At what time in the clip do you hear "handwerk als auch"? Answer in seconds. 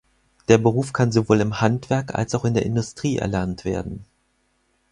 1.61-2.43